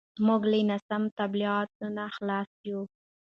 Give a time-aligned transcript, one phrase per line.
[0.25, 2.81] موږ له ناسم تبلیغاتو نه خلاص یو.